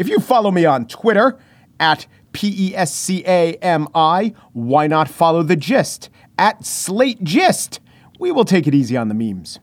[0.00, 1.38] If you follow me on Twitter
[1.78, 7.22] at P E S C A M I, why not follow the gist at Slate
[7.22, 7.80] Gist?
[8.18, 9.58] We will take it easy on the memes.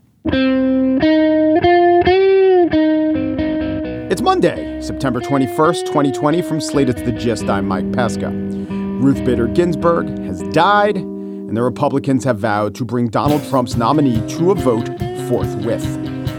[4.12, 6.44] It's Monday, September 21st, 2020.
[6.44, 7.46] From Slate, it's the gist.
[7.46, 8.30] I'm Mike Pesca.
[8.30, 14.22] Ruth Bader Ginsburg has died, and the Republicans have vowed to bring Donald Trump's nominee
[14.36, 14.88] to a vote
[15.28, 15.84] forthwith.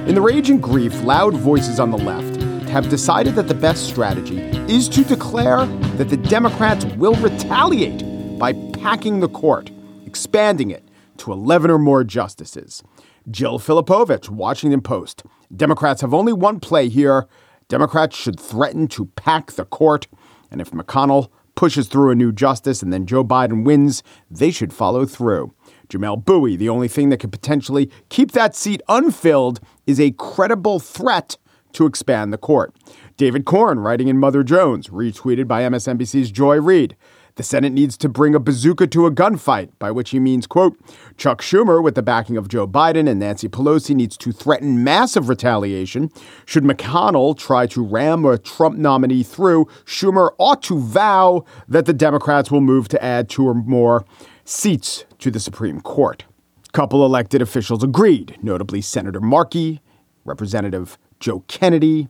[0.07, 2.28] In the rage and grief, loud voices on the left
[2.69, 4.39] have decided that the best strategy
[4.73, 5.67] is to declare
[5.97, 8.05] that the Democrats will retaliate
[8.39, 9.71] by packing the court,
[10.07, 10.85] expanding it
[11.19, 12.83] to 11 or more justices.
[13.31, 15.25] Jill Filipovich, Washington Post.
[15.55, 17.27] Democrats have only one play here.
[17.69, 20.07] Democrats should threaten to pack the court.
[20.51, 24.73] And if McConnell pushes through a new justice and then Joe Biden wins, they should
[24.73, 25.53] follow through.
[25.89, 30.79] Jamelle Bouie, the only thing that could potentially keep that seat unfilled is a credible
[30.79, 31.37] threat
[31.73, 32.75] to expand the court.
[33.17, 36.97] David Corn, writing in Mother Jones, retweeted by MSNBC's Joy Reid.
[37.39, 40.77] The Senate needs to bring a bazooka to a gunfight, by which he means, quote,
[41.17, 45.29] Chuck Schumer, with the backing of Joe Biden and Nancy Pelosi, needs to threaten massive
[45.29, 46.11] retaliation.
[46.47, 51.93] Should McConnell try to ram a Trump nominee through, Schumer ought to vow that the
[51.93, 54.05] Democrats will move to add two or more
[54.45, 56.25] seats to the Supreme Court.
[56.73, 59.81] Couple elected officials agreed, notably Senator Markey,
[60.25, 62.09] Representative Joe Kennedy.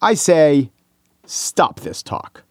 [0.00, 0.70] I say,
[1.24, 2.44] stop this talk.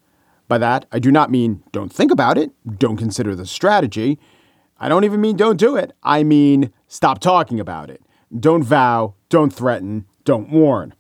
[0.47, 4.19] By that, I do not mean don't think about it, don't consider the strategy.
[4.79, 5.93] I don't even mean don't do it.
[6.03, 8.01] I mean stop talking about it.
[8.37, 10.93] Don't vow, don't threaten, don't warn.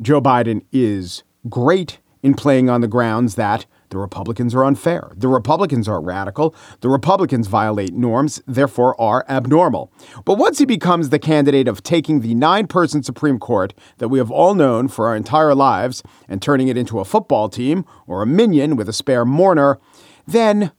[0.00, 5.12] Joe Biden is great in playing on the grounds that the Republicans are unfair.
[5.14, 6.54] The Republicans are radical.
[6.80, 9.92] The Republicans violate norms, therefore are abnormal.
[10.24, 14.18] But once he becomes the candidate of taking the nine person Supreme Court that we
[14.18, 18.22] have all known for our entire lives and turning it into a football team or
[18.22, 19.78] a minyan with a spare mourner,
[20.26, 20.72] then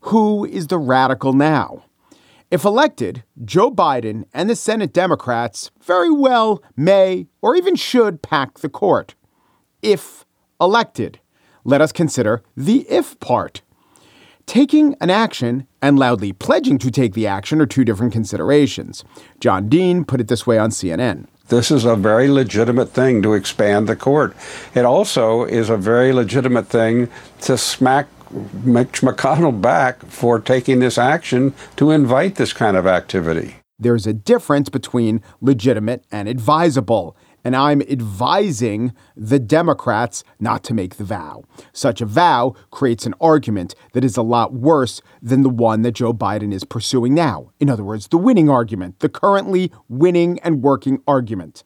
[0.00, 1.84] who is the radical now?
[2.50, 8.58] If elected, Joe Biden and the Senate Democrats very well may or even should pack
[8.58, 9.14] the court.
[9.80, 10.26] If
[10.60, 11.20] elected,
[11.64, 13.62] let us consider the if part.
[14.46, 19.04] Taking an action and loudly pledging to take the action are two different considerations.
[19.38, 21.26] John Dean put it this way on CNN.
[21.48, 24.36] This is a very legitimate thing to expand the court.
[24.74, 27.08] It also is a very legitimate thing
[27.42, 28.08] to smack
[28.64, 33.56] Mitch McConnell back for taking this action to invite this kind of activity.
[33.78, 40.96] There's a difference between legitimate and advisable and I'm advising the Democrats not to make
[40.96, 41.44] the vow.
[41.72, 45.92] Such a vow creates an argument that is a lot worse than the one that
[45.92, 47.50] Joe Biden is pursuing now.
[47.60, 51.64] In other words, the winning argument, the currently winning and working argument.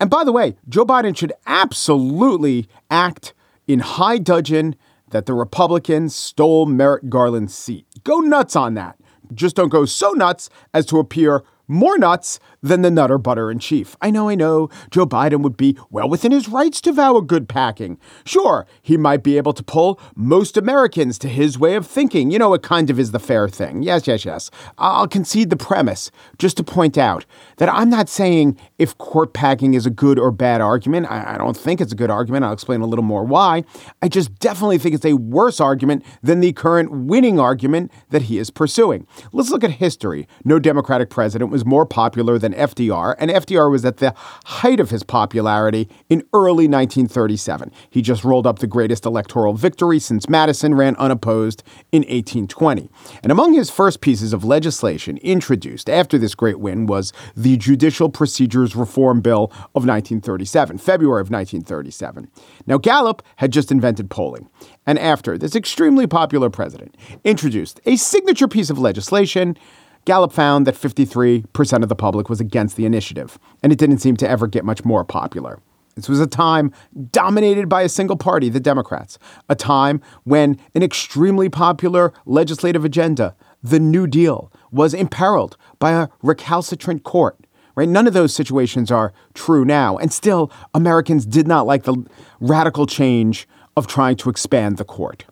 [0.00, 3.34] And by the way, Joe Biden should absolutely act
[3.66, 4.74] in high dudgeon
[5.10, 7.86] that the Republicans stole Merrick Garland's seat.
[8.02, 8.98] Go nuts on that.
[9.32, 13.58] Just don't go so nuts as to appear more nuts than the Nutter Butter in
[13.58, 13.96] Chief.
[14.00, 17.22] I know, I know, Joe Biden would be well within his rights to vow a
[17.22, 17.98] good packing.
[18.24, 22.30] Sure, he might be able to pull most Americans to his way of thinking.
[22.30, 23.82] You know, it kind of is the fair thing.
[23.82, 24.50] Yes, yes, yes.
[24.78, 29.74] I'll concede the premise just to point out that I'm not saying if court packing
[29.74, 31.10] is a good or bad argument.
[31.10, 32.44] I, I don't think it's a good argument.
[32.44, 33.64] I'll explain a little more why.
[34.00, 38.38] I just definitely think it's a worse argument than the current winning argument that he
[38.38, 39.06] is pursuing.
[39.32, 40.28] Let's look at history.
[40.44, 44.14] No Democratic president was more popular than FDR, and FDR was at the
[44.44, 47.70] height of his popularity in early 1937.
[47.90, 52.90] He just rolled up the greatest electoral victory since Madison ran unopposed in 1820.
[53.22, 58.08] And among his first pieces of legislation introduced after this great win was the Judicial
[58.08, 62.28] Procedures Reform Bill of 1937, February of 1937.
[62.66, 64.48] Now, Gallup had just invented polling,
[64.86, 69.56] and after this extremely popular president introduced a signature piece of legislation
[70.04, 74.16] Gallup found that 53% of the public was against the initiative, and it didn't seem
[74.16, 75.60] to ever get much more popular.
[75.94, 76.72] This was a time
[77.10, 79.18] dominated by a single party, the Democrats,
[79.48, 86.08] a time when an extremely popular legislative agenda, the New Deal, was imperiled by a
[86.22, 87.46] recalcitrant court.
[87.74, 87.88] Right?
[87.88, 89.96] None of those situations are true now.
[89.96, 92.04] And still, Americans did not like the
[92.40, 95.24] radical change of trying to expand the court.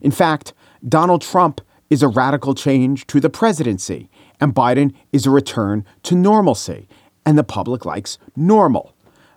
[0.00, 0.54] In fact,
[0.88, 1.60] Donald Trump
[1.90, 4.10] is a radical change to the presidency
[4.40, 6.88] and Biden is a return to normalcy.
[7.26, 8.94] And the public likes normal.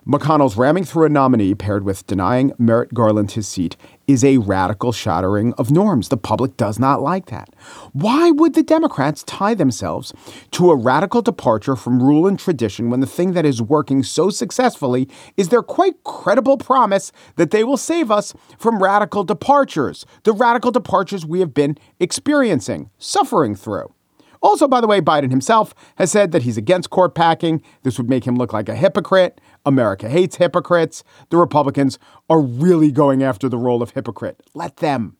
[0.08, 4.90] McConnell's ramming through a nominee paired with denying Merrick Garland his seat is a radical
[4.90, 6.08] shattering of norms.
[6.08, 7.50] The public does not like that.
[7.92, 10.14] Why would the Democrats tie themselves
[10.52, 14.30] to a radical departure from rule and tradition when the thing that is working so
[14.30, 20.32] successfully is their quite credible promise that they will save us from radical departures, the
[20.32, 23.92] radical departures we have been experiencing, suffering through?
[24.40, 27.62] Also, by the way, Biden himself has said that he's against court packing.
[27.82, 29.40] This would make him look like a hypocrite.
[29.66, 31.04] America hates hypocrites.
[31.30, 31.98] The Republicans
[32.28, 34.42] are really going after the role of hypocrite.
[34.54, 35.16] Let them.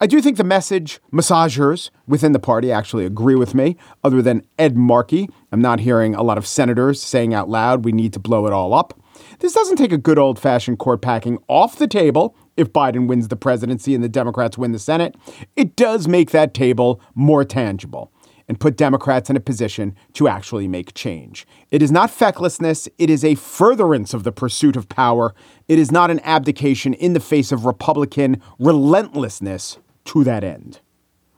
[0.00, 4.44] I do think the message massagers within the party actually agree with me, other than
[4.58, 5.28] Ed Markey.
[5.52, 8.52] I'm not hearing a lot of senators saying out loud we need to blow it
[8.52, 9.00] all up.
[9.38, 13.28] This doesn't take a good old fashioned court packing off the table if Biden wins
[13.28, 15.16] the presidency and the Democrats win the Senate.
[15.54, 18.12] It does make that table more tangible
[18.48, 21.46] and put Democrats in a position to actually make change.
[21.70, 25.34] It is not fecklessness, it is a furtherance of the pursuit of power.
[25.68, 30.80] It is not an abdication in the face of Republican relentlessness to that end.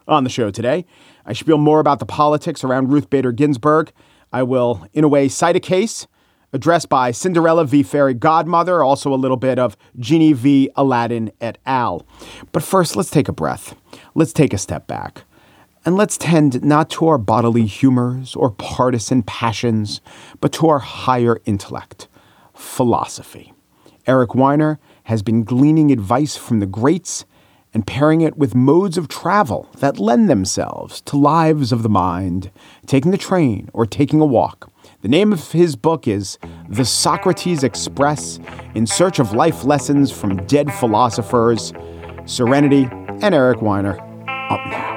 [0.09, 0.85] On the show today,
[1.25, 3.93] I spiel more about the politics around Ruth Bader Ginsburg.
[4.33, 6.07] I will, in a way, cite a case
[6.53, 7.83] addressed by Cinderella v.
[7.83, 10.71] Fairy Godmother, also a little bit of Genie v.
[10.77, 12.07] Aladdin et al.
[12.53, 13.75] But first, let's take a breath.
[14.15, 15.25] Let's take a step back.
[15.87, 20.01] And let's tend not to our bodily humors or partisan passions,
[20.41, 22.09] but to our higher intellect,
[22.55, 23.53] philosophy.
[24.05, 27.25] Eric Weiner has been gleaning advice from the greats
[27.73, 32.51] and pairing it with modes of travel that lend themselves to lives of the mind,
[32.87, 34.73] taking the train or taking a walk.
[35.03, 36.37] The name of his book is
[36.69, 38.41] The Socrates Express
[38.75, 41.73] in Search of Life Lessons from Dead Philosophers.
[42.25, 42.89] Serenity
[43.23, 44.01] and Eric Weiner
[44.51, 44.96] up now.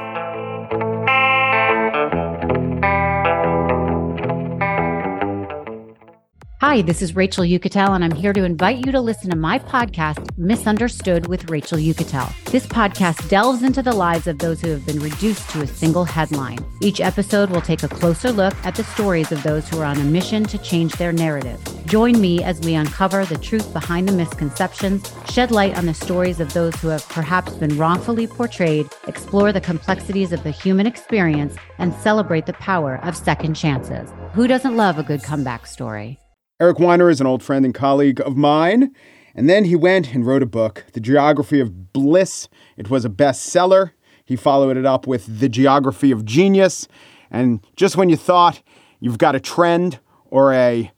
[6.62, 9.60] Hi, this is Rachel Uchitel, and I'm here to invite you to listen to my
[9.60, 12.34] podcast, Misunderstood with Rachel Uchitel.
[12.52, 16.04] This podcast delves into the lives of those who have been reduced to a single
[16.04, 16.60] headline.
[16.82, 20.02] Each episode will take a closer look at the stories of those who are on
[20.02, 21.62] a mission to change their narrative.
[21.86, 26.42] Join me as we uncover the truth behind the misconceptions, shed light on the stories
[26.42, 31.56] of those who have perhaps been wrongfully portrayed, explore the complexities of the human experience,
[31.78, 34.12] and celebrate the power of second chances.
[34.34, 36.20] Who doesn't love a good comeback story?
[36.62, 38.94] Eric Weiner is an old friend and colleague of mine.
[39.34, 42.50] And then he went and wrote a book, The Geography of Bliss.
[42.76, 43.92] It was a bestseller.
[44.26, 46.86] He followed it up with The Geography of Genius.
[47.32, 48.62] And just when you thought
[49.00, 50.92] you've got a trend or a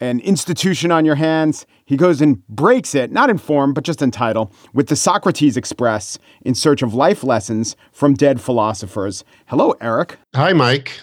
[0.00, 4.02] an institution on your hands, he goes and breaks it, not in form, but just
[4.02, 9.22] in title, with the Socrates Express in search of life lessons from dead philosophers.
[9.46, 10.18] Hello, Eric.
[10.34, 10.98] Hi, Mike.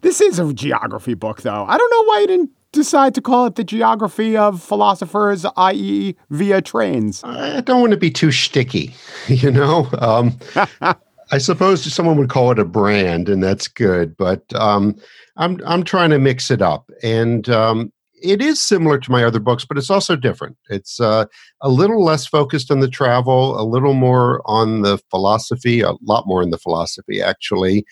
[0.00, 1.66] This is a geography book, though.
[1.68, 6.14] I don't know why you didn't decide to call it the geography of philosophers, i.e.,
[6.30, 7.22] via trains?
[7.24, 8.94] I don't want to be too sticky,
[9.28, 9.88] you know.
[9.98, 10.38] Um,
[11.30, 14.16] I suppose someone would call it a brand, and that's good.
[14.16, 14.96] But um,
[15.36, 17.92] I'm I'm trying to mix it up, and um,
[18.22, 20.56] it is similar to my other books, but it's also different.
[20.70, 21.26] It's uh,
[21.60, 26.26] a little less focused on the travel, a little more on the philosophy, a lot
[26.26, 27.84] more in the philosophy actually,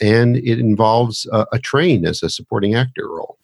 [0.00, 3.38] and it involves a, a train as a supporting actor role.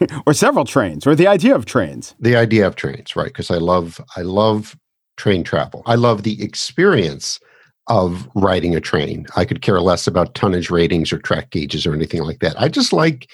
[0.26, 2.14] or several trains, or the idea of trains.
[2.20, 3.26] The idea of trains, right?
[3.26, 4.76] Because I love I love
[5.16, 5.82] train travel.
[5.86, 7.40] I love the experience
[7.88, 9.26] of riding a train.
[9.36, 12.60] I could care less about tonnage ratings or track gauges or anything like that.
[12.60, 13.28] I just like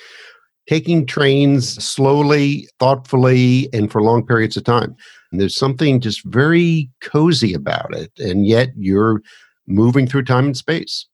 [0.68, 4.94] taking trains slowly, thoughtfully, and for long periods of time.
[5.30, 8.12] And there's something just very cozy about it.
[8.18, 9.22] And yet you're
[9.66, 11.06] moving through time and space.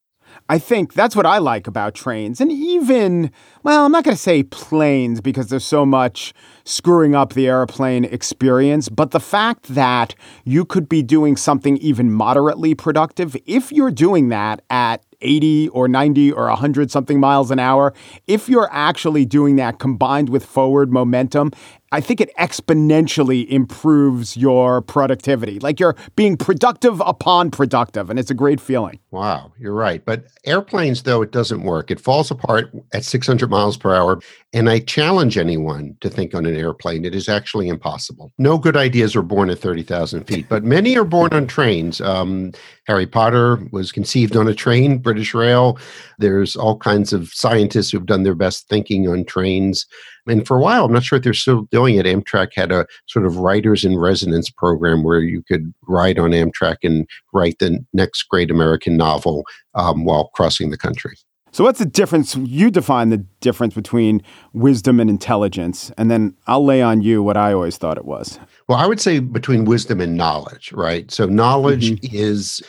[0.51, 2.41] I think that's what I like about trains.
[2.41, 7.33] And even, well, I'm not going to say planes because there's so much screwing up
[7.33, 10.15] the airplane experience, but the fact that
[10.45, 15.87] you could be doing something even moderately productive if you're doing that at 80 or
[15.87, 17.93] 90 or 100 something miles an hour,
[18.27, 21.51] if you're actually doing that combined with forward momentum
[21.91, 25.59] I think it exponentially improves your productivity.
[25.59, 28.99] Like you're being productive upon productive, and it's a great feeling.
[29.11, 30.03] Wow, you're right.
[30.05, 31.89] But airplanes, though, it doesn't work.
[31.89, 34.19] It falls apart at 600 miles per hour.
[34.53, 37.05] And I challenge anyone to think on an airplane.
[37.05, 38.31] It is actually impossible.
[38.37, 42.01] No good ideas are born at 30,000 feet, but many are born on trains.
[42.01, 42.51] Um,
[42.89, 45.77] Harry Potter was conceived on a train, British Rail.
[46.17, 49.85] There's all kinds of scientists who've done their best thinking on trains.
[50.25, 52.07] And for a while, I'm not sure if they're still doing it.
[52.07, 56.77] Amtrak had a sort of writers in residence program where you could ride on Amtrak
[56.81, 59.43] and write the next great American novel
[59.75, 61.15] um, while crossing the country.
[61.51, 62.35] So, what's the difference?
[62.35, 64.21] You define the difference between
[64.53, 68.39] wisdom and intelligence, and then I'll lay on you what I always thought it was.
[68.69, 71.09] Well, I would say between wisdom and knowledge, right?
[71.09, 72.15] So, knowledge mm-hmm.
[72.15, 72.61] is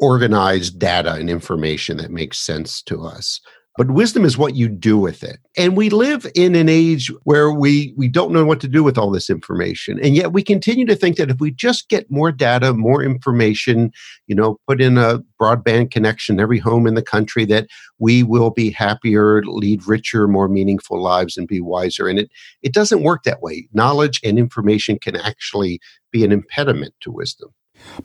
[0.00, 3.40] organized data and information that makes sense to us
[3.76, 5.38] but wisdom is what you do with it.
[5.56, 8.96] And we live in an age where we we don't know what to do with
[8.96, 9.98] all this information.
[10.02, 13.92] And yet we continue to think that if we just get more data more information
[14.26, 17.66] you know put in a broadband connection every home in the country that
[17.98, 22.08] we will be happier lead richer more meaningful lives and be wiser.
[22.08, 22.30] And it
[22.62, 23.68] it doesn't work that way.
[23.72, 25.80] Knowledge and information can actually
[26.12, 27.50] be an impediment to wisdom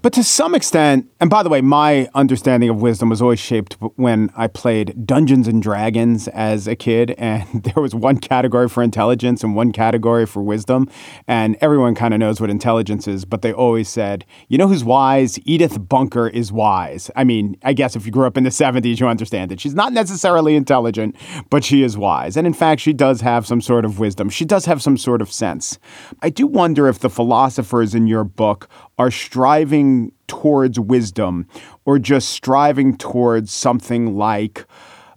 [0.01, 3.75] but to some extent, and by the way, my understanding of wisdom was always shaped
[3.95, 8.83] when I played Dungeons and Dragons as a kid, and there was one category for
[8.83, 10.89] intelligence and one category for wisdom.
[11.27, 14.83] And everyone kind of knows what intelligence is, but they always said, you know who's
[14.83, 15.39] wise?
[15.45, 17.09] Edith Bunker is wise.
[17.15, 19.75] I mean, I guess if you grew up in the 70s, you understand that She's
[19.75, 21.15] not necessarily intelligent,
[21.49, 22.37] but she is wise.
[22.37, 24.29] And in fact, she does have some sort of wisdom.
[24.29, 25.77] She does have some sort of sense.
[26.21, 31.47] I do wonder if the philosophers in your book are striving towards wisdom
[31.85, 34.65] or just striving towards something like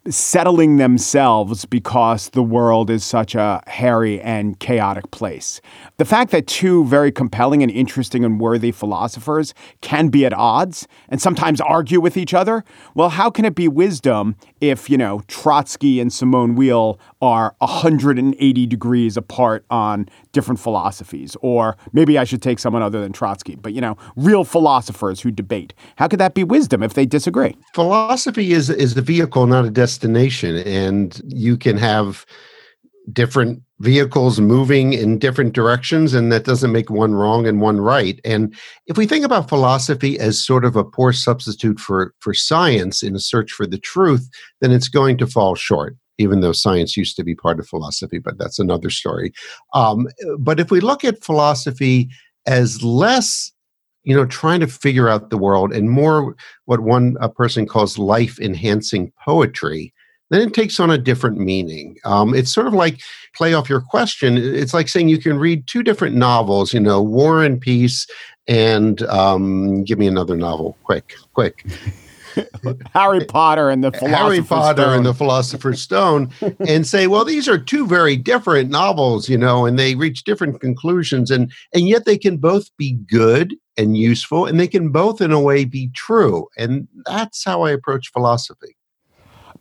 [0.08, 5.60] settling themselves because the world is such a hairy and chaotic place.
[5.98, 10.88] The fact that two very compelling and interesting and worthy philosophers can be at odds
[11.08, 15.22] and sometimes argue with each other, well, how can it be wisdom if, you know,
[15.28, 21.36] Trotsky and Simone Weil are 180 degrees apart on different philosophies?
[21.42, 25.30] Or maybe I should take someone other than Trotsky, but, you know, real philosophers who
[25.30, 25.74] debate.
[25.96, 27.56] How could that be wisdom if they disagree?
[27.72, 29.91] Philosophy is, is the vehicle, not a destination.
[29.92, 32.24] Destination and you can have
[33.12, 38.18] different vehicles moving in different directions and that doesn't make one wrong and one right.
[38.24, 38.54] And
[38.86, 43.14] if we think about philosophy as sort of a poor substitute for for science in
[43.14, 44.30] a search for the truth
[44.62, 48.18] then it's going to fall short even though science used to be part of philosophy
[48.18, 49.30] but that's another story.
[49.74, 50.08] Um,
[50.38, 52.08] but if we look at philosophy
[52.46, 53.51] as less
[54.04, 57.98] you know trying to figure out the world and more what one a person calls
[57.98, 59.92] life enhancing poetry
[60.32, 61.98] then it takes on a different meaning.
[62.06, 63.02] Um, it's sort of like
[63.34, 64.38] play off your question.
[64.38, 68.06] It's like saying you can read two different novels, you know, War and Peace,
[68.48, 71.66] and um, give me another novel, quick, quick.
[72.94, 74.96] Harry Potter and the Philosopher's Harry Potter Stone.
[74.96, 76.30] and the Philosopher's Stone,
[76.66, 80.60] and say, well, these are two very different novels, you know, and they reach different
[80.60, 85.20] conclusions, and and yet they can both be good and useful, and they can both,
[85.20, 88.76] in a way, be true, and that's how I approach philosophy.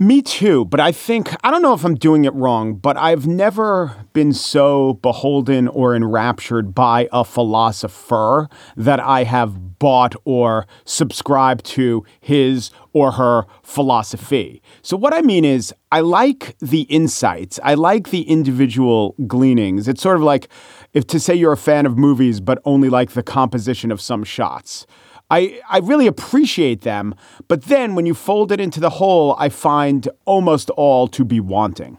[0.01, 3.27] Me too, but I think, I don't know if I'm doing it wrong, but I've
[3.27, 11.65] never been so beholden or enraptured by a philosopher that I have bought or subscribed
[11.65, 14.63] to his or her philosophy.
[14.81, 19.87] So, what I mean is, I like the insights, I like the individual gleanings.
[19.87, 20.47] It's sort of like
[20.93, 24.23] if to say you're a fan of movies, but only like the composition of some
[24.23, 24.87] shots.
[25.31, 27.15] I, I really appreciate them,
[27.47, 31.39] but then when you fold it into the whole, I find almost all to be
[31.39, 31.97] wanting.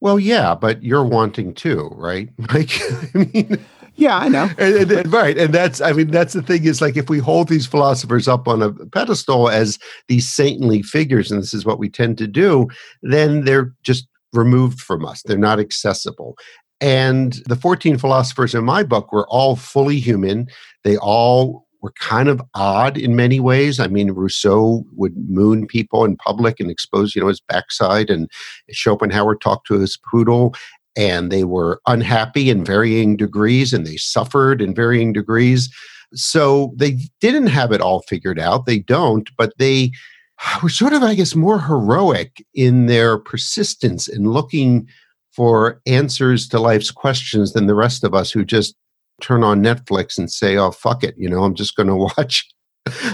[0.00, 2.30] Well, yeah, but you're wanting too, right?
[2.52, 2.70] Like,
[3.14, 3.64] I mean,
[3.96, 4.48] yeah, I know.
[4.56, 5.36] And, and, right.
[5.36, 8.48] And that's, I mean, that's the thing is like if we hold these philosophers up
[8.48, 9.78] on a pedestal as
[10.08, 12.68] these saintly figures, and this is what we tend to do,
[13.02, 15.22] then they're just removed from us.
[15.22, 16.38] They're not accessible.
[16.80, 20.48] And the 14 philosophers in my book were all fully human.
[20.82, 23.80] They all were kind of odd in many ways.
[23.80, 28.30] I mean, Rousseau would moon people in public and expose, you know, his backside, and
[28.70, 30.54] Schopenhauer talked to his poodle,
[30.96, 35.70] and they were unhappy in varying degrees, and they suffered in varying degrees.
[36.14, 38.66] So they didn't have it all figured out.
[38.66, 39.92] They don't, but they
[40.62, 44.88] were sort of, I guess, more heroic in their persistence in looking
[45.32, 48.74] for answers to life's questions than the rest of us who just
[49.20, 52.46] turn on Netflix and say, "Oh fuck it," you know, I'm just going to watch.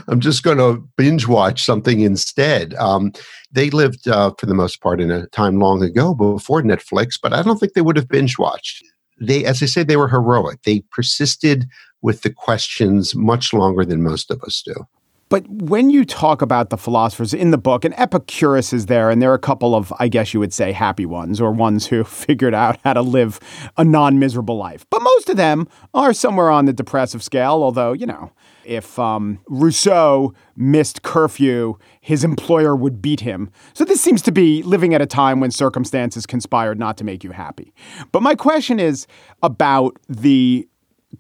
[0.08, 2.75] I'm just going to binge watch something instead.
[2.75, 3.12] Um,
[3.50, 7.32] they lived, uh, for the most part, in a time long ago before Netflix, but
[7.32, 8.84] I don't think they would have binge watched.
[9.20, 10.62] They, as I say, they were heroic.
[10.62, 11.66] They persisted
[12.00, 14.86] with the questions much longer than most of us do.
[15.28, 19.21] But when you talk about the philosophers in the book, and Epicurus is there, and
[19.21, 22.04] there are a couple of, I guess you would say, happy ones, or ones who
[22.04, 23.40] figured out how to live
[23.76, 24.87] a non miserable life.
[24.88, 28.30] But most of them are somewhere on the depressive scale, although, you know,
[28.64, 33.50] if um, Rousseau missed curfew, his employer would beat him.
[33.75, 37.25] So this seems to be living at a time when circumstances conspired not to make
[37.25, 37.73] you happy.
[38.12, 39.06] But my question is
[39.42, 40.68] about the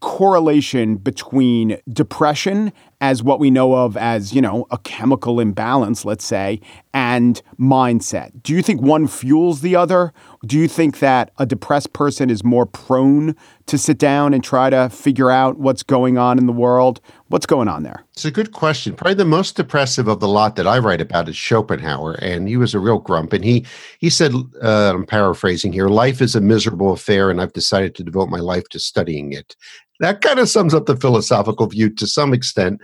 [0.00, 6.24] correlation between depression as what we know of as, you know, a chemical imbalance, let's
[6.24, 6.60] say,
[6.94, 8.30] and mindset.
[8.42, 10.12] Do you think one fuels the other?
[10.46, 13.36] Do you think that a depressed person is more prone
[13.66, 17.00] to sit down and try to figure out what's going on in the world?
[17.28, 18.04] What's going on there?
[18.12, 18.94] It's a good question.
[18.94, 22.56] Probably the most depressive of the lot that I write about is Schopenhauer, and he
[22.56, 23.32] was a real grump.
[23.32, 23.66] And he
[23.98, 28.04] he said, uh, I'm paraphrasing here: "Life is a miserable affair, and I've decided to
[28.04, 29.56] devote my life to studying it."
[30.00, 32.80] That kind of sums up the philosophical view to some extent.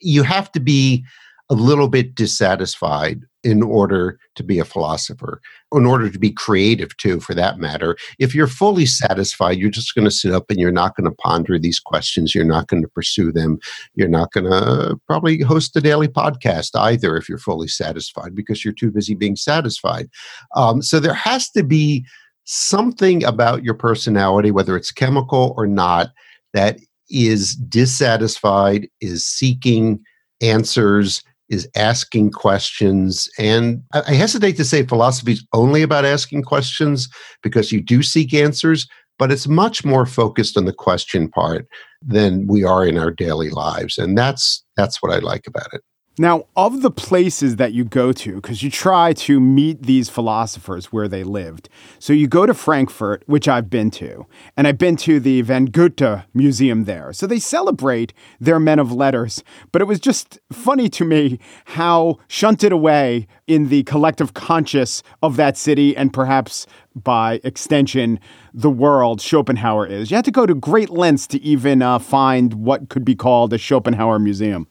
[0.00, 1.04] You have to be
[1.50, 5.42] a little bit dissatisfied in order to be a philosopher,
[5.74, 7.96] in order to be creative too, for that matter.
[8.18, 11.14] If you're fully satisfied, you're just going to sit up and you're not going to
[11.16, 12.34] ponder these questions.
[12.34, 13.58] You're not going to pursue them.
[13.94, 18.64] You're not going to probably host a daily podcast either if you're fully satisfied because
[18.64, 20.08] you're too busy being satisfied.
[20.56, 22.06] Um, so there has to be
[22.44, 26.08] something about your personality, whether it's chemical or not,
[26.54, 26.78] that
[27.10, 30.02] is dissatisfied, is seeking
[30.40, 33.28] answers, is asking questions.
[33.38, 37.08] And I hesitate to say philosophy is only about asking questions
[37.42, 38.86] because you do seek answers,
[39.18, 41.66] but it's much more focused on the question part
[42.00, 43.98] than we are in our daily lives.
[43.98, 45.82] And that's that's what I like about it.
[46.16, 50.92] Now, of the places that you go to, because you try to meet these philosophers
[50.92, 51.68] where they lived.
[51.98, 55.64] So you go to Frankfurt, which I've been to, and I've been to the von
[55.64, 57.12] Goethe Museum there.
[57.12, 59.42] So they celebrate their men of letters.
[59.72, 65.34] But it was just funny to me how shunted away in the collective conscious of
[65.34, 68.20] that city and perhaps by extension,
[68.52, 70.12] the world Schopenhauer is.
[70.12, 73.52] You had to go to great lengths to even uh, find what could be called
[73.52, 74.68] a Schopenhauer museum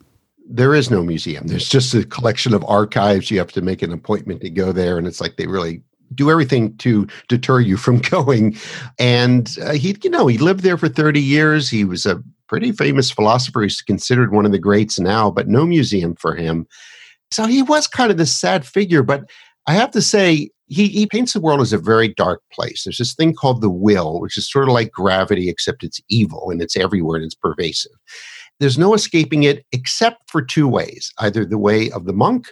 [0.54, 1.48] there is no museum.
[1.48, 3.32] There's just a collection of archives.
[3.32, 5.82] You have to make an appointment to go there, and it's like they really
[6.14, 8.56] do everything to deter you from going.
[9.00, 11.72] And uh, he, you know, he lived there for 30 years.
[11.72, 13.64] He was a pretty famous philosopher.
[13.64, 16.68] He's considered one of the greats now, but no museum for him.
[17.32, 19.02] So he was kind of this sad figure.
[19.02, 19.24] But
[19.66, 22.84] I have to say, he, he paints the world as a very dark place.
[22.84, 26.52] There's this thing called the will, which is sort of like gravity, except it's evil
[26.52, 27.92] and it's everywhere and it's pervasive.
[28.60, 32.48] There's no escaping it except for two ways either the way of the monk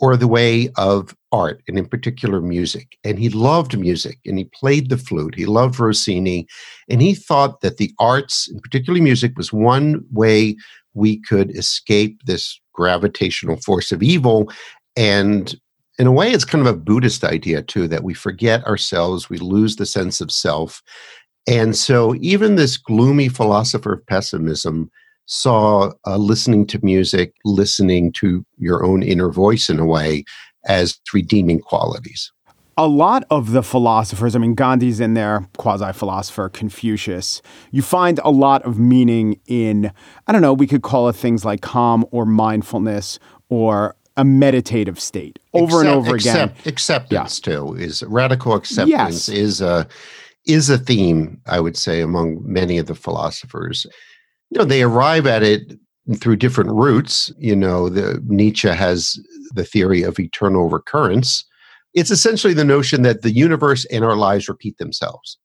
[0.00, 2.96] or the way of art, and in particular music.
[3.04, 5.34] And he loved music and he played the flute.
[5.34, 6.46] He loved Rossini.
[6.88, 10.56] And he thought that the arts, and particularly music, was one way
[10.94, 14.50] we could escape this gravitational force of evil.
[14.96, 15.54] And
[15.98, 19.36] in a way, it's kind of a Buddhist idea, too, that we forget ourselves, we
[19.36, 20.82] lose the sense of self.
[21.46, 24.90] And so, even this gloomy philosopher of pessimism
[25.30, 30.24] saw uh, listening to music, listening to your own inner voice in a way
[30.64, 32.32] as redeeming qualities.
[32.76, 37.42] A lot of the philosophers, I mean, Gandhi's in there, quasi philosopher, Confucius.
[37.70, 39.92] You find a lot of meaning in,
[40.26, 44.98] I don't know, we could call it things like calm or mindfulness or a meditative
[44.98, 46.52] state over Accept, and over again.
[46.66, 47.54] acceptance yeah.
[47.54, 49.28] too is radical acceptance yes.
[49.28, 49.86] is a
[50.44, 53.86] is a theme I would say among many of the philosophers
[54.50, 55.78] you know they arrive at it
[56.16, 57.32] through different routes.
[57.38, 59.18] You know the nietzsche has
[59.54, 61.44] the theory of eternal recurrence.
[61.94, 65.38] It's essentially the notion that the universe and our lives repeat themselves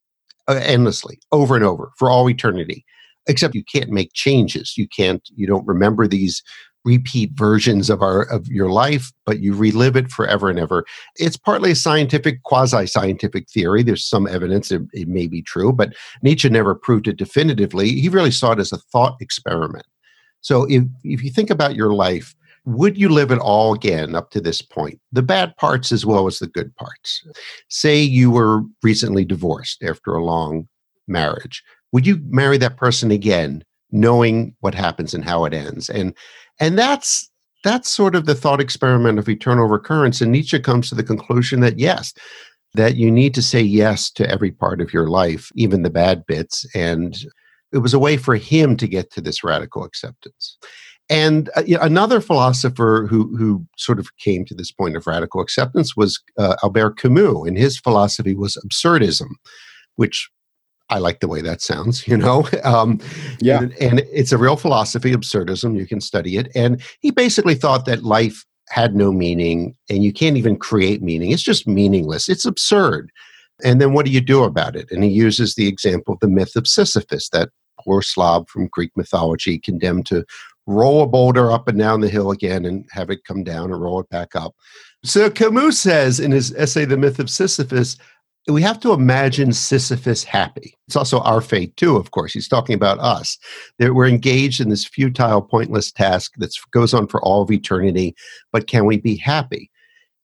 [0.48, 2.84] uh, endlessly over and over for all eternity.
[3.28, 4.74] Except you can't make changes.
[4.76, 6.42] You can't you don't remember these
[6.86, 10.86] repeat versions of our of your life but you relive it forever and ever.
[11.16, 13.82] It's partly a scientific quasi scientific theory.
[13.82, 17.90] There's some evidence it, it may be true but nietzsche never proved it definitively.
[18.00, 19.86] He really saw it as a thought experiment.
[20.40, 22.34] So if if you think about your life
[22.66, 25.00] would you live it all again up to this point?
[25.12, 27.24] The bad parts as well as the good parts.
[27.68, 30.68] Say you were recently divorced after a long
[31.06, 31.62] marriage.
[31.92, 35.88] Would you marry that person again knowing what happens and how it ends?
[35.88, 36.12] And
[36.60, 37.30] and that's
[37.64, 40.20] that's sort of the thought experiment of eternal recurrence.
[40.20, 42.14] And Nietzsche comes to the conclusion that yes,
[42.74, 46.24] that you need to say yes to every part of your life, even the bad
[46.26, 46.64] bits.
[46.74, 47.18] And
[47.72, 50.58] it was a way for him to get to this radical acceptance.
[51.08, 55.96] And uh, another philosopher who, who sort of came to this point of radical acceptance
[55.96, 59.30] was uh, Albert Camus, and his philosophy was absurdism,
[59.96, 60.28] which
[60.88, 62.48] I like the way that sounds, you know?
[62.64, 63.00] Um,
[63.40, 63.60] yeah.
[63.60, 65.78] And, and, it's a real philosophy, absurdism.
[65.78, 66.50] You can study it.
[66.54, 71.30] And he basically thought that life had no meaning and you can't even create meaning.
[71.30, 72.28] It's just meaningless.
[72.28, 73.10] It's absurd.
[73.62, 74.90] And then what do you do about it?
[74.90, 78.90] And he uses the example of the myth of Sisyphus, that poor slob from Greek
[78.96, 80.24] mythology condemned to
[80.66, 83.80] roll a boulder up and down the hill again and have it come down and
[83.80, 84.54] roll it back up.
[85.04, 87.96] So Camus says in his essay, The Myth of Sisyphus,
[88.48, 90.76] we have to imagine Sisyphus happy.
[90.86, 92.32] It's also our fate, too, of course.
[92.32, 93.38] He's talking about us.
[93.78, 98.14] That we're engaged in this futile, pointless task that goes on for all of eternity,
[98.52, 99.70] but can we be happy?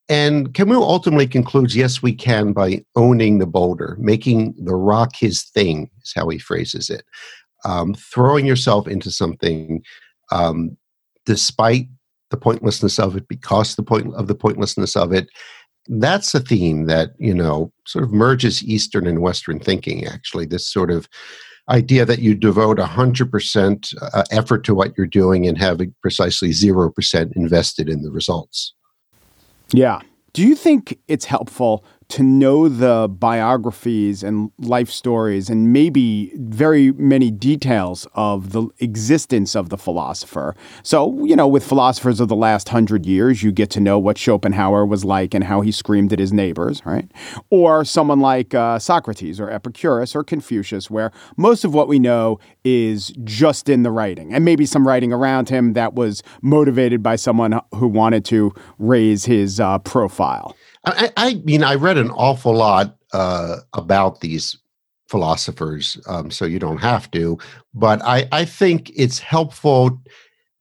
[0.08, 5.44] And Camus ultimately concludes yes, we can by owning the boulder, making the rock his
[5.44, 7.04] thing, is how he phrases it.
[7.64, 9.82] Um, throwing yourself into something
[10.30, 10.76] um,
[11.24, 11.88] despite
[12.30, 15.28] the pointlessness of it, because the point of the pointlessness of it,
[15.88, 20.66] that's a theme that you know sort of merges eastern and western thinking actually this
[20.66, 21.08] sort of
[21.68, 27.32] idea that you devote 100% uh, effort to what you're doing and have precisely 0%
[27.36, 28.74] invested in the results.
[29.72, 30.00] Yeah.
[30.32, 36.92] Do you think it's helpful to know the biographies and life stories and maybe very
[36.92, 40.54] many details of the existence of the philosopher.
[40.82, 44.18] So, you know, with philosophers of the last hundred years, you get to know what
[44.18, 47.10] Schopenhauer was like and how he screamed at his neighbors, right?
[47.50, 52.38] Or someone like uh, Socrates or Epicurus or Confucius, where most of what we know
[52.64, 57.16] is just in the writing and maybe some writing around him that was motivated by
[57.16, 60.56] someone who wanted to raise his uh, profile.
[60.84, 64.56] I, I mean, I read an awful lot uh, about these
[65.08, 67.38] philosophers, um, so you don't have to.
[67.74, 70.00] But I, I think it's helpful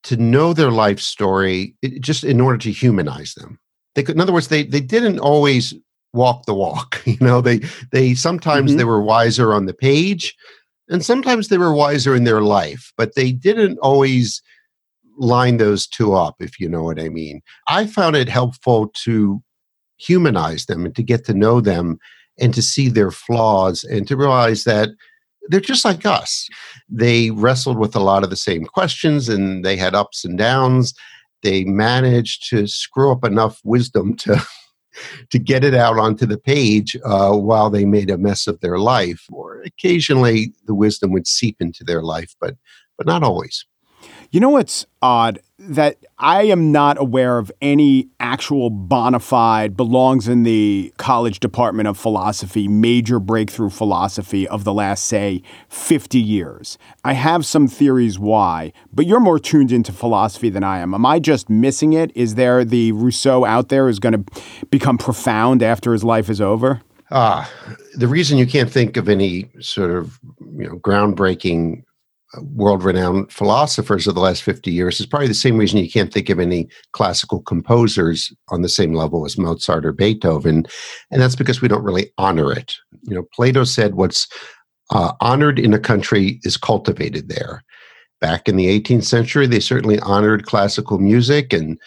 [0.03, 3.59] to know their life story just in order to humanize them.
[3.95, 5.73] They could, in other words, they they didn't always
[6.13, 7.01] walk the walk.
[7.05, 8.77] You know, they they sometimes mm-hmm.
[8.77, 10.35] they were wiser on the page,
[10.87, 14.41] and sometimes they were wiser in their life, but they didn't always
[15.17, 16.35] line those two up.
[16.39, 19.41] If you know what I mean, I found it helpful to
[20.07, 21.99] humanize them and to get to know them
[22.39, 24.89] and to see their flaws and to realize that
[25.49, 26.47] they're just like us.
[26.89, 30.93] They wrestled with a lot of the same questions and they had ups and downs.
[31.43, 34.41] They managed to screw up enough wisdom to
[35.29, 38.77] to get it out onto the page uh, while they made a mess of their
[38.77, 39.23] life.
[39.31, 42.55] Or occasionally the wisdom would seep into their life, but
[42.97, 43.65] but not always.
[44.33, 45.39] You know what's odd?
[45.59, 51.89] That I am not aware of any actual bona fide, belongs in the college department
[51.89, 56.77] of philosophy, major breakthrough philosophy of the last, say, 50 years.
[57.03, 60.93] I have some theories why, but you're more tuned into philosophy than I am.
[60.93, 62.09] Am I just missing it?
[62.15, 66.39] Is there the Rousseau out there who's going to become profound after his life is
[66.39, 66.81] over?
[67.11, 67.51] Ah,
[67.95, 71.83] the reason you can't think of any sort of you know groundbreaking
[72.39, 76.13] world renowned philosophers of the last 50 years is probably the same reason you can't
[76.13, 80.65] think of any classical composers on the same level as Mozart or Beethoven.
[81.11, 82.75] And that's because we don't really honor it.
[83.03, 84.27] You know, Plato said what's
[84.91, 87.63] uh, honored in a country is cultivated there.
[88.19, 91.79] Back in the 18th century, they certainly honored classical music and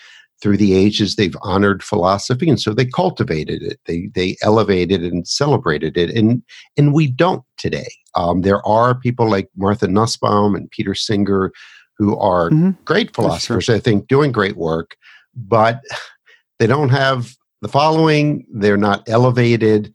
[0.45, 3.81] through the ages they've honored philosophy and so they cultivated it.
[3.87, 6.43] They they elevated and celebrated it and
[6.77, 7.89] and we don't today.
[8.15, 11.51] Um, there are people like martha nussbaum and peter singer
[11.97, 12.71] who are mm-hmm.
[12.85, 14.97] great philosophers i think doing great work
[15.35, 15.81] but
[16.59, 19.93] they don't have the following they're not elevated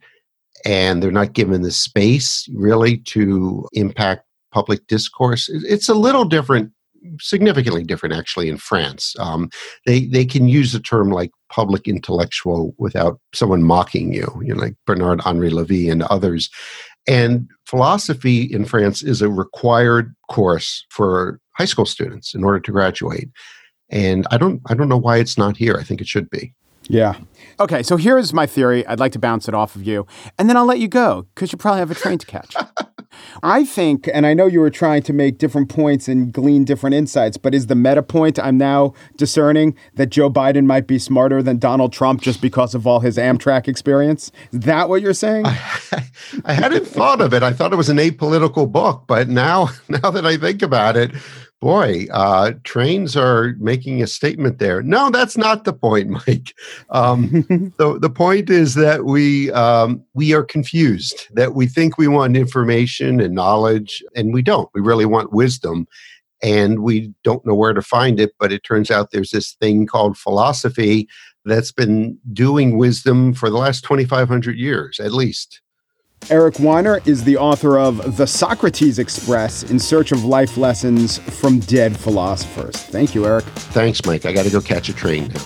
[0.64, 5.48] and they're not given the space really to impact public discourse.
[5.48, 6.72] It's a little different
[7.20, 9.14] significantly different actually in France.
[9.18, 9.50] Um,
[9.86, 14.60] they they can use a term like public intellectual without someone mocking you, you know,
[14.60, 16.50] like Bernard Henri Lévy and others.
[17.08, 22.72] And philosophy in France is a required course for high school students in order to
[22.72, 23.30] graduate.
[23.90, 25.76] And I don't I don't know why it's not here.
[25.76, 26.54] I think it should be.
[26.88, 27.14] Yeah.
[27.60, 28.84] Okay, so here's my theory.
[28.86, 30.06] I'd like to bounce it off of you,
[30.38, 32.56] and then I'll let you go because you probably have a train to catch.
[33.42, 36.94] I think, and I know you were trying to make different points and glean different
[36.94, 41.42] insights, but is the meta point I'm now discerning that Joe Biden might be smarter
[41.42, 44.30] than Donald Trump just because of all his Amtrak experience?
[44.52, 45.46] Is that what you're saying?
[45.46, 45.58] I,
[46.44, 47.42] I hadn't thought of it.
[47.42, 51.12] I thought it was an apolitical book, but now, now that I think about it,
[51.60, 54.82] boy, uh, trains are making a statement there.
[54.82, 56.54] No, that's not the point, Mike.
[56.90, 57.30] Um,
[57.78, 61.28] the the point is that we um, we are confused.
[61.34, 64.68] That we think we want information and knowledge, and we don't.
[64.74, 65.86] We really want wisdom,
[66.42, 68.32] and we don't know where to find it.
[68.38, 71.08] But it turns out there's this thing called philosophy
[71.44, 75.62] that's been doing wisdom for the last 2,500 years, at least.
[76.28, 81.58] Eric Weiner is the author of The Socrates Express in Search of Life Lessons from
[81.60, 82.76] Dead Philosophers.
[82.76, 83.44] Thank you, Eric.
[83.44, 84.26] Thanks, Mike.
[84.26, 85.40] I got to go catch a train now.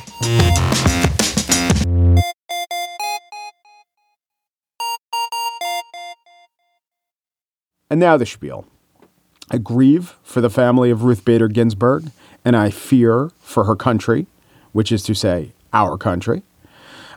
[7.88, 8.66] And now the spiel.
[9.50, 12.10] I grieve for the family of Ruth Bader Ginsburg,
[12.44, 14.26] and I fear for her country,
[14.72, 16.42] which is to say, our country.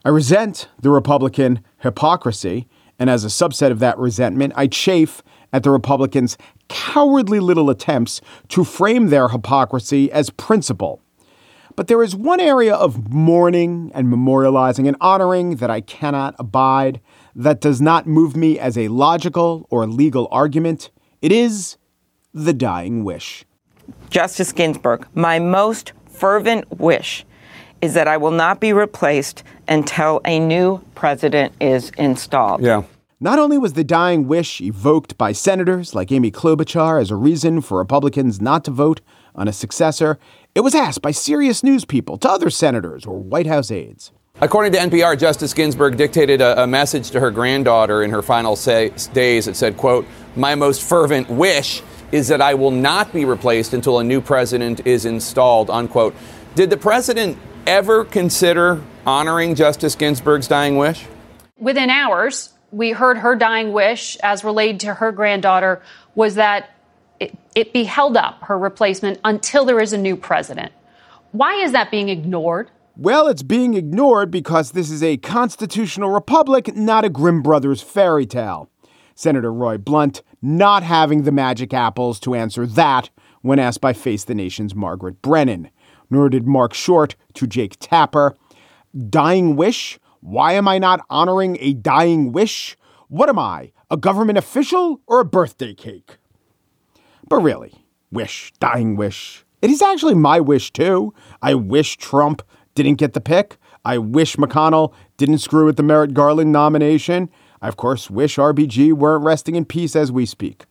[0.06, 2.68] I resent the Republican hypocrisy
[3.00, 5.22] And as a subset of that resentment, I chafe
[5.54, 11.02] at the Republicans' cowardly little attempts to frame their hypocrisy as principle.
[11.76, 17.00] But there is one area of mourning and memorializing and honoring that I cannot abide,
[17.36, 20.90] that does not move me as a logical or legal argument.
[21.22, 21.78] It is
[22.34, 23.46] the dying wish.
[24.10, 27.26] Justice Ginsburg, my most fervent wish
[27.82, 32.62] is that I will not be replaced until a new president is installed.
[32.62, 32.84] Yeah.
[33.20, 37.62] Not only was the dying wish evoked by senators like Amy Klobuchar as a reason
[37.62, 39.02] for Republicans not to vote
[39.34, 40.20] on a successor,
[40.54, 44.12] it was asked by serious news people to other senators or White House aides.
[44.40, 48.56] According to NPR, Justice Ginsburg dictated a, a message to her granddaughter in her final
[48.56, 53.26] say, days that said, quote, my most fervent wish is that I will not be
[53.26, 56.16] replaced until a new president is installed, unquote.
[56.54, 61.08] Did the president ever consider honoring Justice Ginsburg's dying wish?
[61.58, 65.82] Within hours, we heard her dying wish, as relayed to her granddaughter,
[66.14, 66.70] was that
[67.20, 70.74] it, it be held up, her replacement, until there is a new president.
[71.32, 72.70] Why is that being ignored?
[72.98, 78.26] Well, it's being ignored because this is a constitutional republic, not a Grimm Brothers fairy
[78.26, 78.70] tale.
[79.16, 83.10] Senator Roy Blunt not having the magic apples to answer that
[83.42, 85.70] when asked by Face the Nation's Margaret Brennan
[86.10, 88.38] nor did Mark Short to Jake Tapper.
[89.10, 90.00] Dying wish?
[90.22, 92.78] Why am I not honoring a dying wish?
[93.10, 96.18] What am I, a government official or a birthday cake?
[97.28, 97.74] But really,
[98.12, 99.46] wish, dying wish.
[99.62, 101.14] It is actually my wish too.
[101.42, 102.42] I wish Trump
[102.76, 103.58] didn't get the pick.
[103.84, 107.30] I wish McConnell didn't screw with the Merrick Garland nomination.
[107.62, 110.66] I, of course, wish RBG weren't resting in peace as we speak.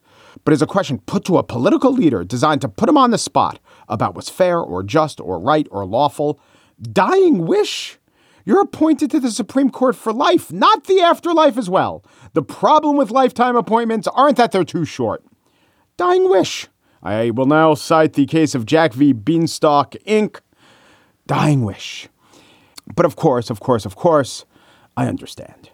[0.45, 3.19] But as a question put to a political leader designed to put him on the
[3.19, 6.39] spot, about what's fair or just or right or lawful.
[6.81, 7.99] Dying wish?
[8.47, 12.05] You're appointed to the Supreme Court for life, not the afterlife as well.
[12.33, 15.25] The problem with lifetime appointments aren't that they're too short.
[15.97, 16.69] Dying wish.
[17.03, 19.13] I will now cite the case of Jack v.
[19.13, 20.39] Beanstalk, Inc.
[21.27, 22.09] Dying wish.
[22.95, 24.45] But of course, of course, of course,
[24.97, 25.71] I understand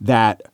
[0.00, 0.44] that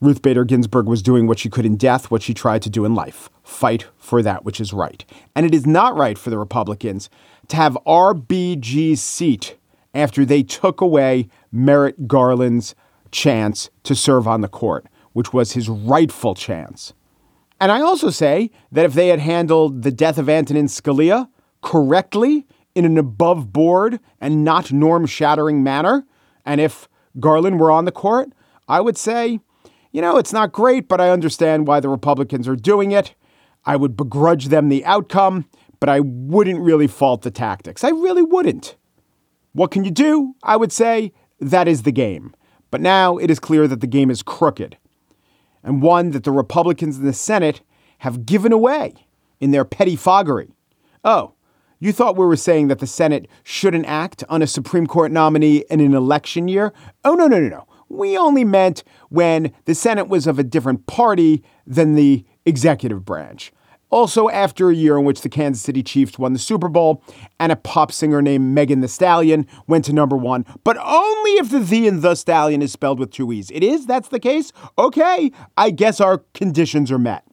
[0.00, 2.86] Ruth Bader Ginsburg was doing what she could in death, what she tried to do
[2.86, 5.04] in life fight for that which is right.
[5.34, 7.10] And it is not right for the Republicans
[7.48, 9.56] to have RBG's seat
[9.94, 12.74] after they took away Merrick Garland's
[13.10, 16.92] chance to serve on the court, which was his rightful chance.
[17.60, 21.28] And I also say that if they had handled the death of Antonin Scalia
[21.62, 26.06] correctly in an above board and not norm shattering manner,
[26.44, 28.30] and if Garland were on the court,
[28.68, 29.40] I would say
[29.92, 33.14] you know, it's not great, but I understand why the Republicans are doing it.
[33.64, 35.46] I would begrudge them the outcome,
[35.80, 37.84] but I wouldn't really fault the tactics.
[37.84, 38.76] I really wouldn't.
[39.58, 40.36] What can you do?
[40.44, 42.32] I would say that is the game.
[42.70, 44.76] But now it is clear that the game is crooked,
[45.64, 47.60] and one that the Republicans in the Senate
[47.98, 48.94] have given away
[49.40, 50.52] in their pettifoggery.
[51.04, 51.32] Oh,
[51.80, 55.64] you thought we were saying that the Senate shouldn't act on a Supreme Court nominee
[55.68, 56.72] in an election year?
[57.04, 57.66] Oh, no, no, no, no.
[57.88, 63.52] We only meant when the Senate was of a different party than the executive branch.
[63.90, 67.02] Also, after a year in which the Kansas City Chiefs won the Super Bowl
[67.40, 71.50] and a pop singer named Megan Thee Stallion went to number one, but only if
[71.50, 73.50] the the and the stallion is spelled with two E's.
[73.50, 73.86] It is?
[73.86, 74.52] That's the case?
[74.78, 77.24] Okay, I guess our conditions are met.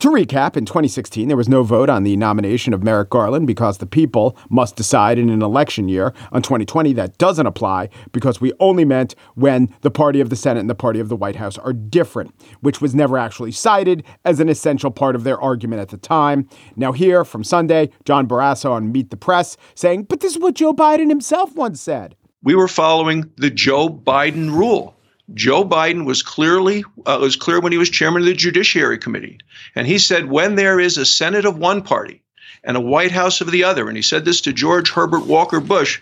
[0.00, 3.76] To recap, in 2016, there was no vote on the nomination of Merrick Garland because
[3.76, 6.14] the people must decide in an election year.
[6.32, 10.60] On 2020, that doesn't apply because we only meant when the party of the Senate
[10.60, 14.40] and the party of the White House are different, which was never actually cited as
[14.40, 16.48] an essential part of their argument at the time.
[16.76, 20.54] Now, here from Sunday, John Barrasso on Meet the Press saying, but this is what
[20.54, 22.16] Joe Biden himself once said.
[22.42, 24.96] We were following the Joe Biden rule.
[25.34, 29.38] Joe Biden was clearly uh, was clear when he was chairman of the Judiciary Committee,
[29.74, 32.22] and he said when there is a Senate of one party
[32.64, 35.60] and a White House of the other, and he said this to George Herbert Walker
[35.60, 36.00] Bush.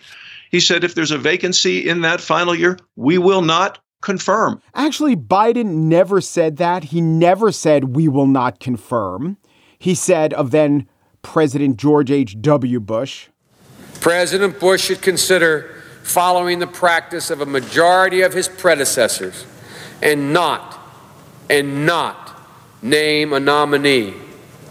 [0.51, 4.61] He said if there's a vacancy in that final year, we will not confirm.
[4.73, 6.85] Actually, Biden never said that.
[6.85, 9.37] He never said we will not confirm.
[9.77, 10.87] He said of then
[11.21, 12.79] President George H.W.
[12.79, 13.27] Bush
[13.99, 15.78] President Bush should consider
[16.09, 19.45] following the practice of a majority of his predecessors
[20.01, 20.79] and not,
[21.51, 22.35] and not
[22.81, 24.15] name a nominee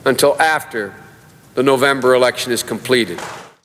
[0.05, 0.93] until after
[1.55, 3.21] the November election is completed.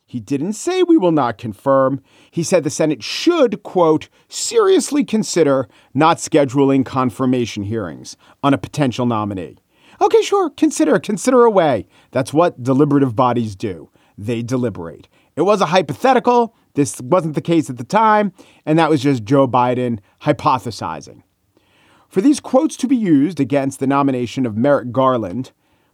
[0.05, 1.99] He didn't say we will not confirm.
[2.29, 9.07] He said the Senate should, quote, seriously consider not scheduling confirmation hearings on a potential
[9.07, 9.57] nominee.
[9.99, 11.88] Okay, sure, consider, consider away.
[12.12, 13.89] That's what deliberative bodies do.
[14.15, 15.07] They deliberate.
[15.36, 16.55] It was a hypothetical.
[16.75, 18.33] This wasn't the case at the time,
[18.65, 21.23] and that was just Joe Biden hypothesizing.
[22.09, 25.51] For these quotes to be used against the nomination of Merrick Garland,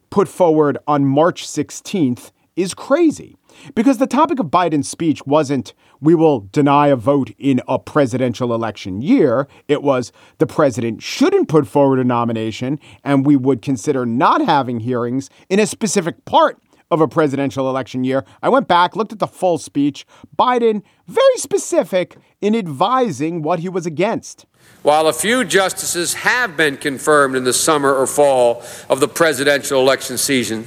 [0.10, 3.38] put forward on March 16th, is crazy.
[3.74, 8.54] Because the topic of Biden's speech wasn't, we will deny a vote in a presidential
[8.54, 9.48] election year.
[9.68, 14.82] It was, the president shouldn't put forward a nomination, and we would consider not having
[14.82, 16.62] hearings in a specific part
[16.92, 18.24] of a presidential election year.
[18.42, 20.06] I went back, looked at the full speech.
[20.38, 24.46] Biden, very specific in advising what he was against.
[24.82, 29.82] While a few justices have been confirmed in the summer or fall of the presidential
[29.82, 30.66] election season,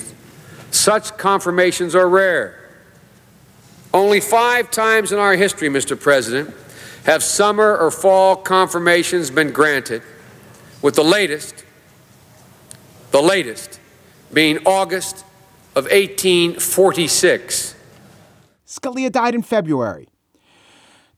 [0.71, 2.59] such confirmations are rare.
[3.95, 5.99] Only five times in our history, Mr.
[5.99, 6.55] President,
[7.05, 10.03] have summer or fall confirmations been granted,
[10.81, 11.65] with the latest,
[13.11, 13.81] the latest,
[14.33, 15.25] being August
[15.75, 17.75] of 1846.
[18.67, 20.09] Scalia died in February.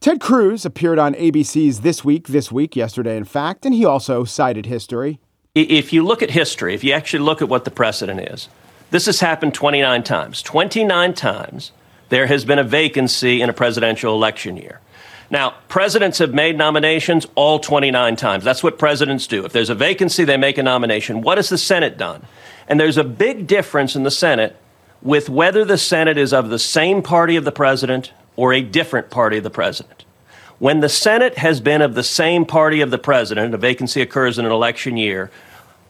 [0.00, 4.24] Ted Cruz appeared on ABC's This Week, This Week, yesterday, in fact, and he also
[4.24, 5.18] cited history.
[5.54, 8.48] If you look at history, if you actually look at what the precedent is,
[8.90, 10.42] this has happened 29 times.
[10.42, 11.72] 29 times
[12.10, 14.80] there has been a vacancy in a presidential election year.
[15.34, 18.44] Now, presidents have made nominations all 29 times.
[18.44, 19.44] That's what presidents do.
[19.44, 21.22] If there's a vacancy, they make a nomination.
[21.22, 22.24] What has the Senate done?
[22.68, 24.54] And there's a big difference in the Senate
[25.02, 29.10] with whether the Senate is of the same party of the president or a different
[29.10, 30.04] party of the president.
[30.60, 34.38] When the Senate has been of the same party of the president, a vacancy occurs
[34.38, 35.32] in an election year,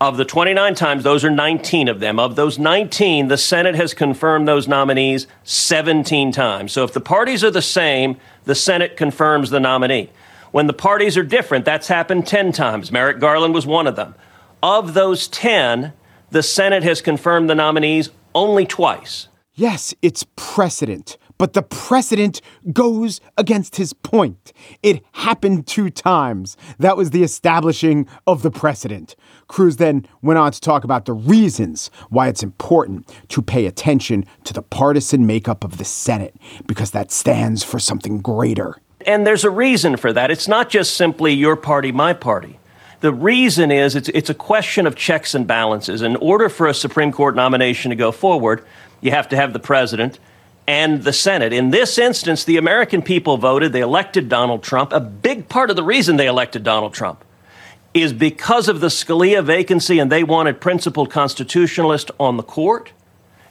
[0.00, 2.18] of the 29 times, those are 19 of them.
[2.18, 6.72] Of those 19, the Senate has confirmed those nominees 17 times.
[6.72, 10.10] So if the parties are the same, the Senate confirms the nominee.
[10.52, 12.92] When the parties are different, that's happened 10 times.
[12.92, 14.14] Merrick Garland was one of them.
[14.62, 15.92] Of those 10,
[16.30, 19.28] the Senate has confirmed the nominees only twice.
[19.54, 22.40] Yes, it's precedent but the precedent
[22.72, 24.52] goes against his point.
[24.82, 26.56] It happened two times.
[26.78, 29.16] That was the establishing of the precedent.
[29.48, 34.24] Cruz then went on to talk about the reasons why it's important to pay attention
[34.44, 38.76] to the partisan makeup of the Senate, because that stands for something greater.
[39.06, 40.30] And there's a reason for that.
[40.30, 42.58] It's not just simply your party, my party.
[43.00, 46.00] The reason is it's, it's a question of checks and balances.
[46.00, 48.64] In order for a Supreme Court nomination to go forward,
[49.02, 50.18] you have to have the president
[50.66, 51.52] and the Senate.
[51.52, 54.92] In this instance, the American people voted, they elected Donald Trump.
[54.92, 57.24] A big part of the reason they elected Donald Trump
[57.92, 62.92] is because of the Scalia vacancy, and they wanted principled constitutionalists on the court.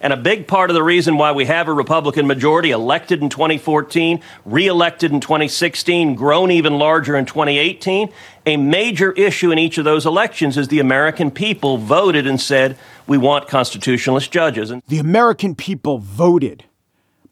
[0.02, 3.30] And a big part of the reason why we have a Republican majority elected in
[3.30, 8.12] 2014, reelected in 2016, grown even larger in 2018,
[8.46, 12.78] a major issue in each of those elections is the American people voted and said,
[13.08, 14.72] we want constitutionalist judges.
[14.72, 16.66] And the American people voted.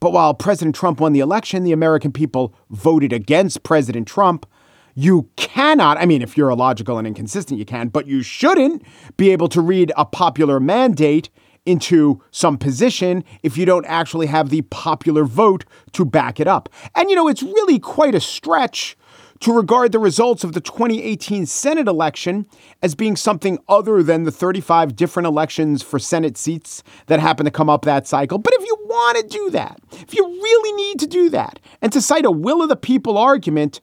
[0.01, 4.47] But while President Trump won the election, the American people voted against President Trump.
[4.95, 8.83] You cannot, I mean, if you're illogical and inconsistent, you can, but you shouldn't
[9.15, 11.29] be able to read a popular mandate
[11.67, 16.67] into some position if you don't actually have the popular vote to back it up.
[16.95, 18.97] And, you know, it's really quite a stretch
[19.41, 22.45] to regard the results of the 2018 Senate election
[22.81, 27.51] as being something other than the 35 different elections for Senate seats that happen to
[27.51, 28.37] come up that cycle.
[28.37, 31.91] But if you want to do that, if you really need to do that, and
[31.91, 33.81] to cite a will of the people argument,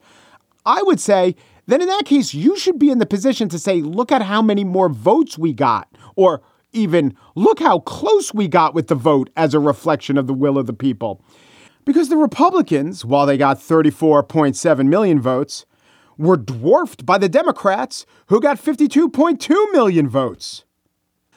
[0.65, 1.35] I would say
[1.67, 4.41] then in that case, you should be in the position to say, look at how
[4.41, 6.41] many more votes we got, or
[6.73, 10.57] even look how close we got with the vote as a reflection of the will
[10.57, 11.23] of the people.
[11.89, 15.65] Because the Republicans, while they got 34.7 million votes,
[16.19, 20.67] were dwarfed by the Democrats, who got 52.2 million votes.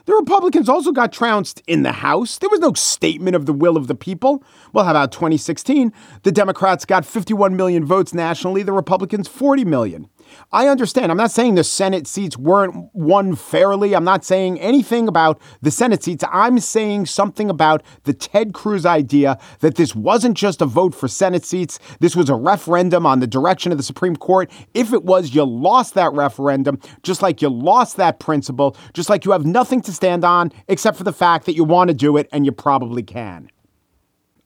[0.04, 2.38] The Republicans also got trounced in the House.
[2.38, 4.44] There was no statement of the will of the people.
[4.74, 5.94] Well, how about 2016?
[6.24, 10.10] The Democrats got 51 million votes nationally, the Republicans 40 million.
[10.52, 11.12] I understand.
[11.12, 13.96] I'm not saying the Senate seats weren't won fairly.
[13.96, 16.24] I'm not saying anything about the Senate seats.
[16.32, 21.08] I'm saying something about the Ted Cruz idea that this wasn't just a vote for
[21.08, 21.80] Senate seats.
[22.00, 24.52] This was a referendum on the direction of the Supreme Court.
[24.74, 29.26] If it was, you lost that referendum, just like you lost that principle, just like
[29.26, 32.18] you have nothing to stand on except for the fact that you want to do
[32.18, 33.50] it and you probably can.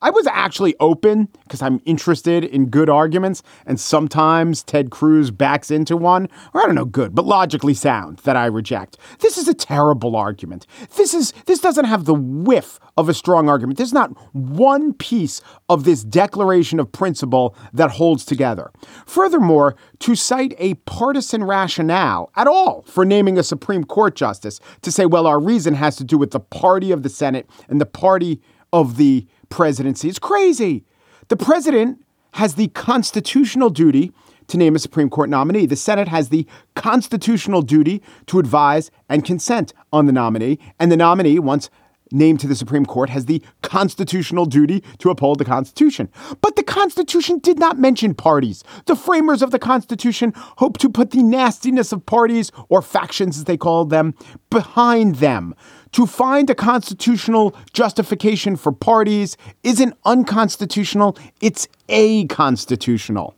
[0.05, 5.71] I was actually open because I'm interested in good arguments, and sometimes Ted Cruz backs
[5.71, 8.99] into one, or I don't know, good, but logically sound that I reject.
[9.21, 10.67] This is a terrible argument.
[10.95, 13.77] This is this doesn't have the whiff of a strong argument.
[13.77, 18.71] There's not one piece of this declaration of principle that holds together.
[19.07, 24.91] Furthermore, to cite a partisan rationale at all for naming a Supreme Court justice to
[24.91, 27.87] say, well, our reason has to do with the party of the Senate and the
[27.87, 28.39] party
[28.71, 30.09] of the presidency.
[30.09, 30.85] It's crazy.
[31.27, 34.11] The president has the constitutional duty
[34.47, 35.65] to name a Supreme Court nominee.
[35.65, 40.97] The Senate has the constitutional duty to advise and consent on the nominee, and the
[40.97, 41.69] nominee, once
[42.11, 46.09] named to the Supreme Court, has the constitutional duty to uphold the Constitution.
[46.41, 48.63] But the Constitution did not mention parties.
[48.85, 53.45] The framers of the Constitution hoped to put the nastiness of parties, or factions as
[53.45, 54.13] they called them,
[54.51, 55.55] behind them.
[55.95, 63.33] To find a constitutional justification for parties isn't unconstitutional, it's a constitutional.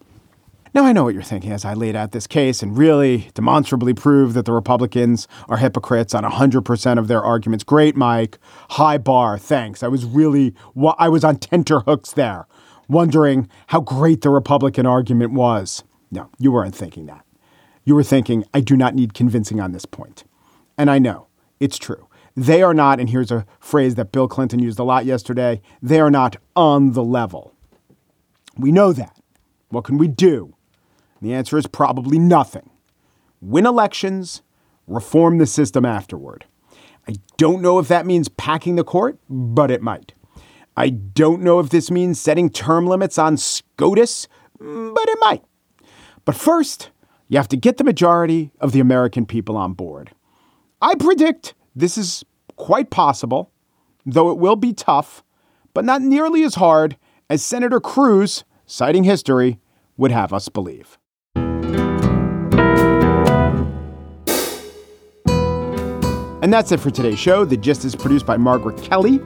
[0.73, 3.93] Now, I know what you're thinking as I laid out this case and really demonstrably
[3.93, 7.63] proved that the Republicans are hypocrites on 100% of their arguments.
[7.63, 8.39] Great, Mike.
[8.71, 9.37] High bar.
[9.37, 9.83] Thanks.
[9.83, 10.55] I was really,
[10.97, 12.47] I was on tenterhooks there,
[12.89, 15.83] wondering how great the Republican argument was.
[16.09, 17.23] No, you weren't thinking that.
[17.85, 20.23] You were thinking, I do not need convincing on this point.
[20.75, 21.27] And I know
[21.59, 22.06] it's true.
[22.37, 25.99] They are not, and here's a phrase that Bill Clinton used a lot yesterday they
[25.99, 27.55] are not on the level.
[28.55, 29.19] We know that.
[29.69, 30.53] What can we do?
[31.19, 32.69] The answer is probably nothing.
[33.41, 34.43] Win elections,
[34.85, 36.45] reform the system afterward.
[37.07, 40.13] I don't know if that means packing the court, but it might.
[40.75, 44.27] I don't know if this means setting term limits on SCOTUS,
[44.59, 45.43] but it might.
[46.23, 46.91] But first,
[47.29, 50.11] you have to get the majority of the American people on board.
[50.83, 52.25] I predict this is
[52.55, 53.51] quite possible,
[54.05, 55.23] though it will be tough,
[55.73, 56.97] but not nearly as hard
[57.29, 59.59] as Senator Cruz, citing history,
[59.95, 60.97] would have us believe.
[66.39, 67.45] And that's it for today's show.
[67.45, 69.19] The Gist is produced by Margaret Kelley.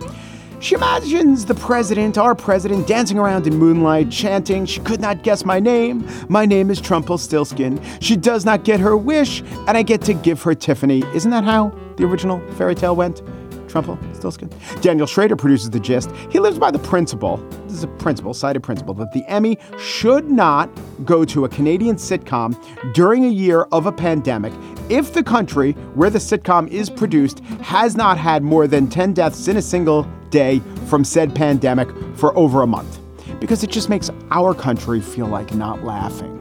[0.60, 5.44] She imagines the president, our president, dancing around in moonlight, chanting, She could not guess
[5.44, 6.08] my name.
[6.30, 7.82] My name is Trumpelstiltskin.
[8.00, 11.04] She does not get her wish, and I get to give her Tiffany.
[11.16, 13.22] Isn't that how the original fairy tale went?
[13.70, 14.52] Trumple, Stilskin.
[14.82, 16.12] Daniel Schroeder produces The Gist.
[16.30, 17.38] He lives by the principle,
[17.68, 20.70] this is a principle, cited principle, that the Emmy should not
[21.06, 22.54] go to a Canadian sitcom
[22.94, 24.52] during a year of a pandemic
[24.90, 29.48] if the country where the sitcom is produced has not had more than 10 deaths
[29.48, 31.88] in a single day from said pandemic
[32.18, 33.00] for over a month.
[33.40, 36.38] Because it just makes our country feel like not laughing.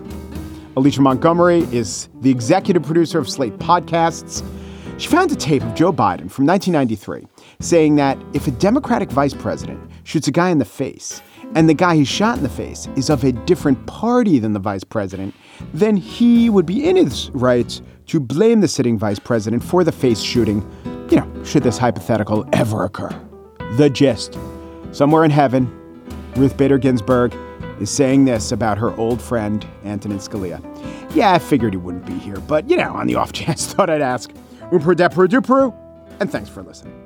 [0.76, 4.42] Alicia Montgomery is the executive producer of Slate Podcasts.
[5.00, 7.26] She found a tape of Joe Biden from 1993
[7.58, 11.22] saying that if a Democratic vice president shoots a guy in the face
[11.54, 14.58] and the guy he shot in the face is of a different party than the
[14.58, 15.34] vice president,
[15.72, 19.90] then he would be in his rights to blame the sitting vice president for the
[19.90, 20.60] face shooting,
[21.10, 23.08] you know, should this hypothetical ever occur.
[23.78, 24.36] The gist.
[24.92, 25.66] Somewhere in heaven,
[26.36, 27.34] Ruth Bader Ginsburg
[27.80, 30.60] is saying this about her old friend, Antonin Scalia.
[31.14, 33.88] Yeah, I figured he wouldn't be here, but you know, on the off chance, thought
[33.88, 34.30] I'd ask.
[34.70, 35.74] Umper Depru Dupru,
[36.20, 36.99] and thanks for listening.